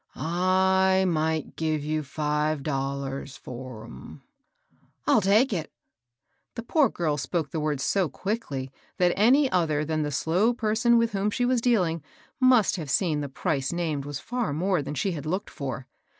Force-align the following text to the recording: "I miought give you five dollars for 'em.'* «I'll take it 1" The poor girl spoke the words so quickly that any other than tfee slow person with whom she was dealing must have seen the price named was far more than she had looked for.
"I 0.15 1.03
miought 1.07 1.55
give 1.55 1.83
you 1.83 2.01
five 2.01 2.63
dollars 2.63 3.37
for 3.37 3.83
'em.'* 3.85 4.23
«I'll 5.05 5.21
take 5.21 5.53
it 5.53 5.67
1" 5.67 5.67
The 6.55 6.63
poor 6.63 6.89
girl 6.89 7.17
spoke 7.17 7.51
the 7.51 7.59
words 7.59 7.83
so 7.83 8.09
quickly 8.09 8.71
that 8.97 9.13
any 9.15 9.47
other 9.51 9.85
than 9.85 10.01
tfee 10.03 10.11
slow 10.15 10.53
person 10.55 10.97
with 10.97 11.11
whom 11.11 11.29
she 11.29 11.45
was 11.45 11.61
dealing 11.61 12.01
must 12.39 12.77
have 12.77 12.89
seen 12.89 13.21
the 13.21 13.29
price 13.29 13.71
named 13.71 14.05
was 14.05 14.19
far 14.19 14.53
more 14.53 14.81
than 14.81 14.95
she 14.95 15.11
had 15.11 15.27
looked 15.27 15.51
for. 15.51 15.85